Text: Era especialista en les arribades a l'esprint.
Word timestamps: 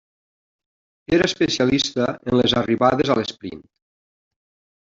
Era 1.17 1.27
especialista 1.31 2.09
en 2.31 2.39
les 2.41 2.57
arribades 2.65 3.15
a 3.17 3.21
l'esprint. 3.21 3.65